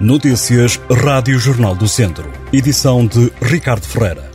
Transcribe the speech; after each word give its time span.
Notícias 0.00 0.80
Rádio 0.88 1.40
Jornal 1.40 1.74
do 1.74 1.88
Centro. 1.88 2.30
Edição 2.52 3.04
de 3.04 3.32
Ricardo 3.42 3.84
Ferreira. 3.84 4.30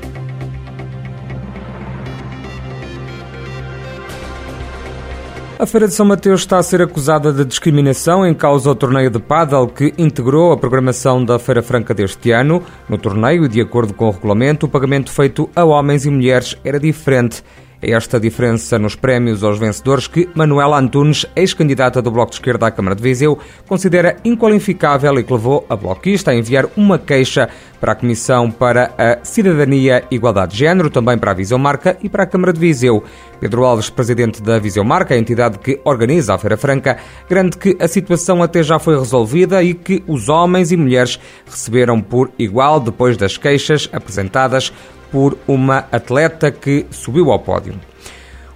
A 5.58 5.66
Feira 5.66 5.88
de 5.88 5.94
São 5.94 6.06
Mateus 6.06 6.42
está 6.42 6.58
a 6.58 6.64
ser 6.64 6.82
acusada 6.82 7.32
de 7.32 7.46
discriminação 7.46 8.28
em 8.28 8.34
causa 8.34 8.68
ao 8.68 8.76
torneio 8.76 9.10
de 9.10 9.20
pádel 9.20 9.70
que 9.70 9.94
integrou 9.98 10.52
a 10.52 10.58
programação 10.58 11.24
da 11.24 11.40
Feira 11.40 11.64
Franca 11.64 11.94
deste 11.94 12.32
ano. 12.32 12.62
No 12.90 12.98
torneio, 12.98 13.48
de 13.48 13.62
acordo 13.62 13.94
com 13.94 14.10
o 14.10 14.12
regulamento, 14.12 14.66
o 14.66 14.70
pagamento 14.70 15.10
feito 15.14 15.50
a 15.56 15.64
homens 15.64 16.06
e 16.06 16.10
mulheres 16.10 16.58
era 16.66 16.78
diferente. 16.78 17.42
É 17.86 17.92
esta 17.92 18.18
diferença 18.18 18.80
nos 18.80 18.96
prémios 18.96 19.44
aos 19.44 19.60
vencedores 19.60 20.08
que 20.08 20.30
Manuela 20.34 20.80
Antunes, 20.80 21.26
ex-candidata 21.36 22.02
do 22.02 22.10
Bloco 22.10 22.32
de 22.32 22.38
Esquerda 22.38 22.68
à 22.68 22.72
Câmara 22.72 22.96
de 22.96 23.04
Viseu, 23.04 23.38
considera 23.68 24.16
inqualificável 24.24 25.20
e 25.20 25.24
que 25.24 25.34
levou 25.34 25.66
a 25.70 25.76
bloquista 25.76 26.32
a 26.32 26.34
enviar 26.34 26.66
uma 26.78 26.98
queixa 26.98 27.50
para 27.82 27.92
a 27.92 27.96
Comissão 27.96 28.50
para 28.50 28.94
a 28.98 29.26
Cidadania 29.26 30.06
e 30.10 30.16
Igualdade 30.16 30.54
de 30.54 30.60
Género, 30.60 30.90
também 30.90 31.18
para 31.18 31.32
a 31.32 31.34
Viseu 31.34 31.60
Marca 31.60 31.98
e 32.02 32.08
para 32.08 32.24
a 32.24 32.26
Câmara 32.26 32.54
de 32.54 32.60
Viseu. 32.62 33.04
Pedro 33.42 33.66
Alves, 33.66 33.90
presidente 33.90 34.42
da 34.42 34.60
Viseu 34.60 34.86
Marca, 34.86 35.14
a 35.14 35.18
entidade 35.18 35.60
que 35.60 35.82
organiza 35.84 36.34
a 36.34 36.38
Feira 36.38 36.56
Franca, 36.56 36.98
garante 37.30 37.58
que 37.58 37.76
a 37.82 37.88
situação 37.90 38.42
até 38.42 38.64
já 38.64 38.80
foi 38.80 38.98
resolvida 38.98 39.62
e 39.62 39.74
que 39.74 40.02
os 40.08 40.30
homens 40.30 40.72
e 40.72 40.78
mulheres 40.78 41.20
receberam 41.46 42.00
por 42.00 42.32
igual 42.40 42.80
depois 42.80 43.18
das 43.18 43.36
queixas 43.36 43.90
apresentadas 43.92 44.72
por 45.14 45.38
uma 45.48 45.86
atleta 45.92 46.52
que 46.52 46.88
subiu 46.90 47.32
ao 47.32 47.38
pódio. 47.38 47.76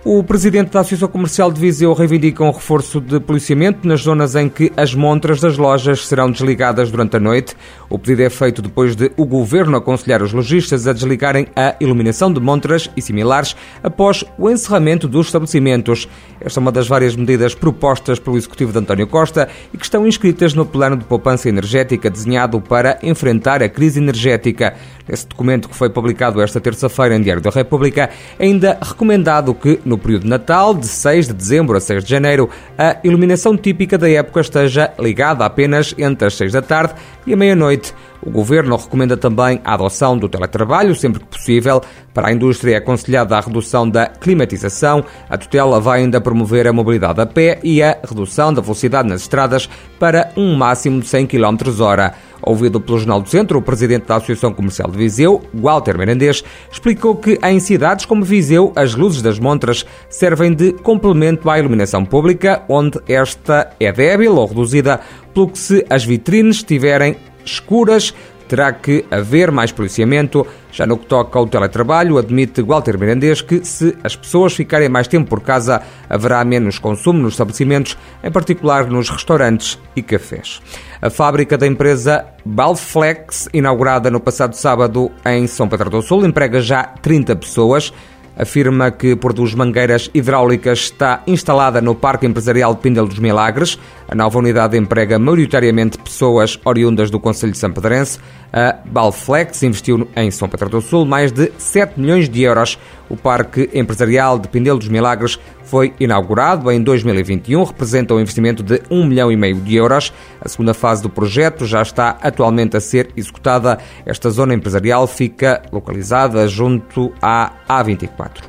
O 0.10 0.24
presidente 0.24 0.72
da 0.72 0.80
Associação 0.80 1.10
Comercial 1.10 1.52
de 1.52 1.60
Viseu 1.60 1.92
reivindica 1.92 2.42
um 2.42 2.50
reforço 2.50 3.02
de 3.02 3.20
policiamento 3.20 3.86
nas 3.86 4.04
zonas 4.04 4.36
em 4.36 4.48
que 4.48 4.72
as 4.78 4.96
montras 4.96 5.42
das 5.42 5.58
lojas 5.58 6.08
serão 6.08 6.32
desligadas 6.32 6.90
durante 6.90 7.18
a 7.18 7.20
noite. 7.20 7.58
O 7.90 8.00
pedido 8.00 8.22
é 8.22 8.30
feito 8.30 8.62
depois 8.62 8.96
de 8.96 9.12
o 9.18 9.26
governo 9.26 9.76
aconselhar 9.76 10.24
os 10.24 10.32
lojistas 10.32 10.88
a 10.88 10.94
desligarem 10.94 11.48
a 11.54 11.76
iluminação 11.82 12.32
de 12.32 12.40
montras 12.40 12.90
e 12.96 13.02
similares 13.02 13.54
após 13.84 14.24
o 14.38 14.50
encerramento 14.50 15.10
dos 15.10 15.26
estabelecimentos. 15.26 16.08
Esta 16.40 16.58
é 16.58 16.62
uma 16.62 16.72
das 16.72 16.88
várias 16.88 17.14
medidas 17.14 17.54
propostas 17.54 18.18
pelo 18.18 18.38
executivo 18.38 18.72
de 18.72 18.80
António 18.80 19.08
Costa 19.08 19.50
e 19.74 19.78
que 19.78 19.84
estão 19.84 20.08
inscritas 20.08 20.54
no 20.54 20.66
plano 20.66 20.96
de 20.96 21.04
poupança 21.04 21.50
energética 21.50 22.10
desenhado 22.10 22.62
para 22.62 22.98
enfrentar 23.04 23.62
a 23.62 23.68
crise 23.68 24.00
energética. 24.00 24.74
Nesse 25.06 25.28
documento 25.28 25.68
que 25.68 25.76
foi 25.76 25.90
publicado 25.90 26.42
esta 26.42 26.62
terça-feira 26.62 27.16
em 27.16 27.22
Diário 27.22 27.42
da 27.42 27.50
República, 27.50 28.10
ainda 28.40 28.78
recomendado 28.82 29.54
que 29.54 29.80
no 29.84 29.97
no 29.98 30.04
período 30.04 30.24
de 30.24 30.30
Natal, 30.30 30.74
de 30.74 30.88
6 30.88 31.28
de 31.28 31.34
dezembro 31.34 31.76
a 31.76 31.82
6 31.82 32.04
de 32.04 32.10
janeiro, 32.10 32.50
a 32.78 32.98
iluminação 33.04 33.58
típica 33.58 33.98
da 33.98 34.10
época 34.10 34.42
esteja 34.42 34.94
ligada 35.00 35.44
apenas 35.44 35.94
entre 35.98 36.28
as 36.28 36.36
6 36.36 36.54
da 36.54 36.62
tarde 36.62 36.94
e 37.26 37.34
a 37.34 37.38
meia-noite. 37.38 37.94
O 38.22 38.32
Governo 38.32 38.76
recomenda 38.76 39.16
também 39.16 39.62
a 39.64 39.74
adoção 39.74 40.18
do 40.18 40.28
teletrabalho, 40.28 40.96
sempre 40.96 41.20
que 41.20 41.38
possível. 41.38 41.82
Para 42.14 42.30
a 42.30 42.34
indústria 42.34 42.74
é 42.74 42.78
aconselhada 42.78 43.38
a 43.38 43.42
redução 43.42 43.88
da 43.88 44.08
climatização. 44.08 45.06
A 45.30 45.38
tutela 45.38 45.80
vai 45.80 46.02
ainda 46.02 46.20
promover 46.20 46.68
a 46.68 46.74
mobilidade 46.74 47.22
a 47.22 47.26
pé 47.26 47.60
e 47.64 47.82
a 47.82 47.98
redução 48.04 48.54
da 48.54 48.62
velocidade 48.62 49.08
nas 49.08 49.22
estradas 49.22 49.70
para 50.00 50.32
um 50.36 50.56
máximo 50.56 51.00
de 51.00 51.08
100 51.08 51.28
km 51.28 51.58
hora. 51.80 52.14
Ouvido 52.42 52.80
pelo 52.80 52.98
Jornal 52.98 53.22
do 53.22 53.30
Centro, 53.30 53.60
o 53.60 53.62
presidente 53.62 54.06
da 54.08 54.16
Associação 54.16 54.54
Comercial 54.54 54.90
de 54.90 54.98
Viseu, 54.98 55.42
Walter 55.54 55.98
Merendês, 55.98 56.44
explicou 56.72 57.16
que 57.16 57.40
em 57.44 57.60
cidades 57.60 58.06
como 58.06 58.24
Viseu, 58.24 58.72
as 58.76 58.96
luzes 58.96 59.22
das 59.22 59.40
montras 59.40 59.86
servem 60.10 60.54
de 60.54 60.72
complemento 60.72 61.50
à 61.50 61.60
iluminação 61.60 62.06
pública, 62.06 62.64
onde 62.70 63.00
esta 63.08 63.72
é 63.80 63.92
débil 63.92 64.36
ou 64.36 64.46
reduzida, 64.46 65.00
pelo 65.34 65.50
que 65.50 65.58
se 65.58 65.86
as 65.90 66.06
vitrines 66.06 66.58
estiverem 66.58 67.16
escuras, 67.52 68.14
terá 68.48 68.72
que 68.72 69.06
haver 69.12 69.52
mais 69.52 69.72
policiamento. 69.72 70.46
Já 70.72 70.86
no 70.86 70.98
que 70.98 71.06
toca 71.06 71.38
ao 71.38 71.48
teletrabalho, 71.48 72.18
admite 72.18 72.62
Walter 72.62 72.98
Mirandês 72.98 73.42
que 73.42 73.64
se 73.66 73.96
as 74.04 74.16
pessoas 74.16 74.54
ficarem 74.54 74.90
mais 74.90 75.08
tempo 75.08 75.30
por 75.30 75.42
casa, 75.42 75.82
haverá 76.10 76.44
menos 76.46 76.80
consumo 76.80 77.20
nos 77.20 77.34
estabelecimentos, 77.34 77.98
em 78.24 78.32
particular 78.32 78.88
nos 78.88 79.10
restaurantes 79.10 79.80
e 79.96 80.02
cafés. 80.02 80.62
A 81.02 81.10
fábrica 81.10 81.58
da 81.58 81.68
empresa 81.68 82.26
Balflex, 82.46 83.50
inaugurada 83.54 84.10
no 84.10 84.20
passado 84.20 84.56
sábado 84.56 85.12
em 85.26 85.48
São 85.48 85.68
Pedro 85.68 85.90
do 85.90 86.02
Sul, 86.02 86.26
emprega 86.26 86.62
já 86.62 86.84
30 86.84 87.36
pessoas 87.36 87.94
afirma 88.38 88.92
que 88.92 89.16
produz 89.16 89.56
mangueiras 89.56 90.10
hidráulicas 90.14 90.80
está 90.80 91.24
instalada 91.26 91.82
no 91.82 91.96
Parque 91.96 92.28
Empresarial 92.28 92.76
de 92.76 92.82
Pindel 92.82 93.08
dos 93.08 93.20
Milagres. 93.20 93.80
A 94.10 94.16
nova 94.16 94.40
unidade 94.40 94.78
emprega 94.78 95.20
maioritariamente 95.20 95.98
pessoas 95.98 96.58
oriundas 96.64 97.12
do 97.12 97.20
Conselho 97.20 97.52
de 97.52 97.58
São 97.58 97.74
Pedrense. 97.74 98.20
A 98.54 98.78
Balflex 98.86 99.62
investiu 99.64 100.08
em 100.16 100.32
São 100.32 100.48
Pedro 100.48 100.70
do 100.70 100.82
Sul 100.82 101.06
mais 101.06 101.30
de 101.34 101.52
7 101.58 102.00
milhões 102.00 102.30
de 102.30 102.42
euros. 102.42 102.80
O 103.10 103.18
Parque 103.18 103.70
Empresarial 103.74 104.40
de 104.40 104.48
Pindel 104.48 104.78
dos 104.78 104.88
Milagres 104.88 105.38
foi 105.66 105.94
inaugurado 106.00 106.72
em 106.72 106.82
2021, 106.82 107.66
representa 107.66 108.14
um 108.14 108.20
investimento 108.22 108.64
de 108.64 108.82
1 108.90 109.06
milhão 109.06 109.30
e 109.30 109.36
meio 109.36 109.58
de 109.58 109.76
euros. 109.76 110.14
A 110.40 110.48
segunda 110.48 110.74
fase 110.74 111.04
do 111.04 111.10
projeto 111.10 111.66
já 111.66 111.82
está 111.82 112.18
atualmente 112.22 112.78
a 112.78 112.80
ser 112.80 113.10
executada. 113.18 113.78
Esta 114.06 114.30
zona 114.30 114.54
empresarial 114.54 115.06
fica 115.06 115.62
localizada 115.70 116.48
junto 116.48 117.12
à 117.22 117.52
A24. 117.68 118.44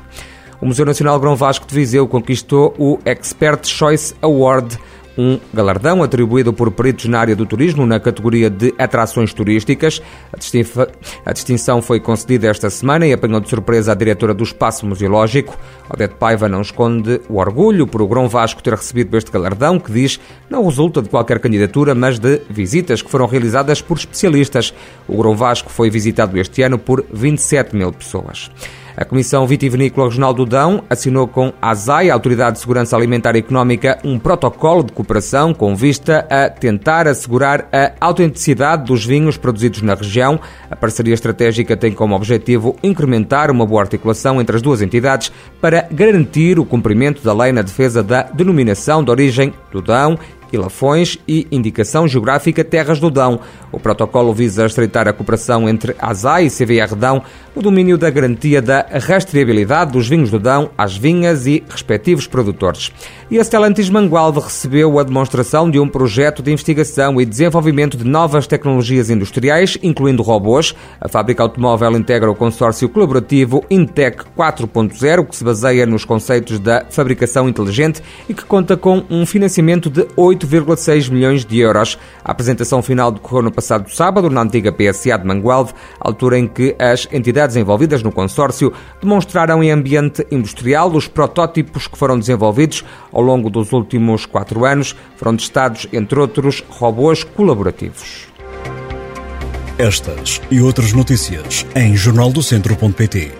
O 0.61 0.65
Museu 0.65 0.85
Nacional 0.85 1.19
Grão 1.19 1.35
Vasco 1.35 1.67
de 1.67 1.75
Viseu 1.75 2.07
conquistou 2.07 2.73
o 2.77 2.99
Expert 3.05 3.65
Choice 3.65 4.13
Award 4.21 4.77
um 5.19 5.37
galardão 5.53 6.01
atribuído 6.01 6.53
por 6.53 6.71
peritos 6.71 7.05
na 7.07 7.19
área 7.19 7.35
do 7.35 7.45
turismo 7.45 7.85
na 7.85 7.99
categoria 7.99 8.49
de 8.49 8.73
atrações 8.77 9.33
turísticas. 9.33 10.01
A, 11.25 11.33
distinção 11.33 11.81
foi 11.81 11.99
concedida 11.99 12.47
esta 12.47 12.69
semana 12.69 13.05
e 13.05 13.11
apanhou 13.11 13.41
de 13.41 13.49
surpresa 13.49 13.91
a 13.91 13.95
diretora 13.95 14.33
do 14.33 14.45
Espaço 14.45 14.85
Museológico. 14.85 15.57
Odete 15.93 16.15
Paiva 16.15 16.47
não 16.47 16.61
esconde 16.61 17.19
o 17.27 17.37
orgulho 17.37 17.85
por 17.85 18.01
o 18.01 18.07
Grão 18.07 18.29
Vasco 18.29 18.63
ter 18.63 18.73
recebido 18.73 19.17
este 19.17 19.29
galardão, 19.29 19.77
que 19.77 19.91
diz 19.91 20.21
não 20.49 20.63
resulta 20.63 21.01
de 21.01 21.09
qualquer 21.09 21.39
candidatura, 21.39 21.93
mas 21.93 22.17
de 22.17 22.41
visitas 22.49 23.01
que 23.01 23.11
foram 23.11 23.25
realizadas 23.25 23.81
por 23.81 23.97
especialistas. 23.97 24.73
O 25.05 25.17
Grão 25.17 25.35
Vasco 25.35 25.69
foi 25.69 25.89
visitado 25.89 26.39
este 26.39 26.61
ano 26.61 26.79
por 26.79 27.03
27 27.11 27.75
mil 27.75 27.91
pessoas. 27.91 28.49
A 28.95 29.05
Comissão 29.05 29.45
Vitivinícola 29.47 30.07
Regional 30.07 30.33
do 30.33 30.45
Dão 30.45 30.83
assinou 30.89 31.27
com 31.27 31.53
a 31.61 31.71
ASAI, 31.71 32.09
a 32.09 32.13
Autoridade 32.13 32.53
de 32.53 32.59
Segurança 32.59 32.95
Alimentar 32.95 33.35
e 33.35 33.39
Económica, 33.39 33.99
um 34.03 34.19
protocolo 34.19 34.83
de 34.83 34.91
cooperação 34.91 35.53
com 35.53 35.75
vista 35.75 36.25
a 36.29 36.49
tentar 36.49 37.07
assegurar 37.07 37.67
a 37.71 37.91
autenticidade 37.99 38.85
dos 38.85 39.05
vinhos 39.05 39.37
produzidos 39.37 39.81
na 39.81 39.93
região. 39.93 40.39
A 40.69 40.75
parceria 40.75 41.13
estratégica 41.13 41.77
tem 41.77 41.91
como 41.91 42.15
objetivo 42.15 42.75
incrementar 42.83 43.51
uma 43.51 43.65
boa 43.65 43.81
articulação 43.81 44.41
entre 44.41 44.55
as 44.55 44.61
duas 44.61 44.81
entidades 44.81 45.31
para 45.61 45.87
garantir 45.91 46.59
o 46.59 46.65
cumprimento 46.65 47.23
da 47.23 47.33
lei 47.33 47.51
na 47.51 47.61
defesa 47.61 48.03
da 48.03 48.23
denominação 48.23 49.03
de 49.03 49.11
origem 49.11 49.53
do 49.71 49.81
Dão 49.81 50.17
e 50.51 50.57
Lafões 50.57 51.17
e 51.27 51.47
Indicação 51.51 52.07
Geográfica 52.07 52.63
Terras 52.63 52.99
do 52.99 53.09
Dão. 53.09 53.39
O 53.71 53.79
protocolo 53.79 54.33
visa 54.33 54.65
estreitar 54.65 55.07
a 55.07 55.13
cooperação 55.13 55.69
entre 55.69 55.95
ASAI 55.99 56.45
e 56.45 56.49
CVR 56.49 56.95
Dão 56.95 57.21
no 57.59 57.63
domínio 57.63 57.97
da 57.97 58.09
garantia 58.09 58.61
da 58.61 58.85
rastreabilidade 59.05 59.91
dos 59.91 60.07
vinhos 60.07 60.31
do 60.31 60.39
Dão 60.39 60.69
às 60.77 60.95
vinhas 60.95 61.45
e 61.45 61.61
respectivos 61.69 62.25
produtores. 62.25 62.89
E 63.29 63.37
a 63.37 63.43
Stellantis 63.43 63.89
Mangualde 63.89 64.39
recebeu 64.39 64.97
a 64.97 65.03
demonstração 65.03 65.69
de 65.69 65.77
um 65.77 65.87
projeto 65.87 66.41
de 66.41 66.51
investigação 66.51 67.19
e 67.19 67.25
desenvolvimento 67.25 67.97
de 67.97 68.05
novas 68.05 68.47
tecnologias 68.47 69.09
industriais, 69.09 69.77
incluindo 69.83 70.23
robôs. 70.23 70.73
A 71.01 71.09
fábrica 71.09 71.43
automóvel 71.43 71.97
integra 71.97 72.31
o 72.31 72.35
consórcio 72.35 72.87
colaborativo 72.87 73.63
Intec 73.69 74.23
4.0, 74.37 75.27
que 75.27 75.35
se 75.35 75.43
baseia 75.43 75.85
nos 75.85 76.05
conceitos 76.05 76.59
da 76.59 76.85
fabricação 76.89 77.49
inteligente 77.49 78.01
e 78.29 78.33
que 78.33 78.45
conta 78.45 78.77
com 78.77 79.03
um 79.09 79.25
financiamento 79.25 79.89
de 79.89 80.03
8,6 80.17 81.11
milhões 81.11 81.43
de 81.43 81.59
euros. 81.59 81.99
A 82.23 82.31
apresentação 82.31 82.81
final 82.81 83.11
decorreu 83.11 83.43
no 83.43 83.51
passado 83.51 83.93
sábado, 83.93 84.29
na 84.29 84.41
antiga 84.41 84.71
PSA 84.71 85.17
de 85.17 85.27
Mangualde, 85.27 85.73
altura 85.99 86.39
em 86.39 86.47
que 86.47 86.73
as 86.79 87.07
entidades 87.11 87.48
envolvidas 87.55 88.03
no 88.03 88.11
consórcio 88.11 88.73
demonstraram 89.01 89.63
em 89.63 89.71
ambiente 89.71 90.25
industrial 90.31 90.91
os 90.91 91.07
protótipos 91.07 91.87
que 91.87 91.97
foram 91.97 92.19
desenvolvidos 92.19 92.83
ao 93.11 93.21
longo 93.21 93.49
dos 93.49 93.71
últimos 93.71 94.25
quatro 94.25 94.65
anos. 94.65 94.95
Foram 95.15 95.37
testados, 95.37 95.87
entre 95.93 96.19
outros, 96.19 96.63
robôs 96.69 97.23
colaborativos. 97.23 98.27
Estas 99.77 100.41
e 100.51 100.59
outras 100.59 100.91
notícias 100.91 101.65
em 101.73 101.95
jornaldocentro.pt. 101.95 103.38